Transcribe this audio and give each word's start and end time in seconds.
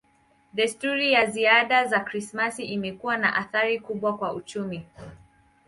Desturi 0.53 1.11
ya 1.11 1.25
zawadi 1.31 1.89
za 1.89 1.99
Krismasi 1.99 2.63
imekuwa 2.65 3.17
na 3.17 3.35
athari 3.35 3.79
kubwa 3.79 4.17
kwa 4.17 4.33
uchumi. 4.33 4.85